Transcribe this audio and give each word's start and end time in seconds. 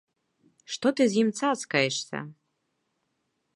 Што 0.75 0.87
ты 0.99 1.03
з 1.11 1.19
ім 1.25 1.29
цацкаешся? 1.41 2.19